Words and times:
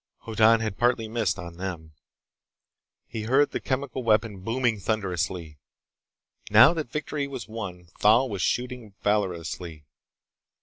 Hoddan 0.21 0.61
had 0.61 0.79
partly 0.79 1.07
missed, 1.07 1.37
on 1.37 1.57
them. 1.57 1.93
He 3.05 3.25
heard 3.25 3.51
the 3.51 3.59
chemical 3.59 4.01
weapon 4.01 4.39
booming 4.39 4.79
thunderously. 4.79 5.59
Now 6.49 6.73
that 6.73 6.89
victory 6.89 7.27
was 7.27 7.47
won, 7.47 7.85
Thal 7.99 8.27
was 8.27 8.41
shooting 8.41 8.95
valorously. 9.03 9.85